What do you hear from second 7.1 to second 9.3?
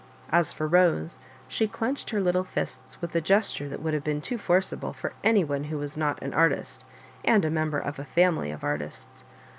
and a member of a family of artists.